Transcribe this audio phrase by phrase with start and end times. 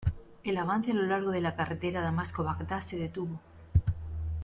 [0.43, 3.39] El avance a lo largo de la carretera Damasco-Bagdad se detuvo.